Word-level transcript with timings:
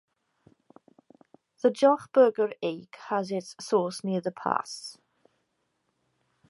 The 1.61 1.69
Jochberger 1.69 2.53
Ache 2.63 2.95
has 3.09 3.29
its 3.29 3.55
source 3.63 4.03
near 4.03 4.19
the 4.19 4.31
pass. 4.31 4.97